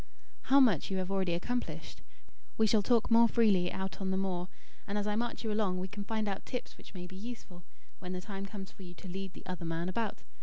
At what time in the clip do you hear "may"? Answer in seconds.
6.95-7.05